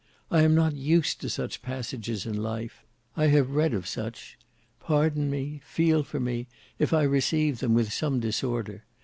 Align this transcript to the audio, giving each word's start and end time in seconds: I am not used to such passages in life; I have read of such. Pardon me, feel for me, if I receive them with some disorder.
I 0.31 0.41
am 0.41 0.55
not 0.55 0.73
used 0.73 1.21
to 1.21 1.29
such 1.29 1.61
passages 1.61 2.25
in 2.25 2.35
life; 2.41 2.83
I 3.15 3.27
have 3.27 3.51
read 3.51 3.71
of 3.75 3.87
such. 3.87 4.35
Pardon 4.79 5.29
me, 5.29 5.61
feel 5.63 6.01
for 6.01 6.19
me, 6.19 6.47
if 6.79 6.91
I 6.91 7.03
receive 7.03 7.59
them 7.59 7.75
with 7.75 7.93
some 7.93 8.19
disorder. 8.19 8.83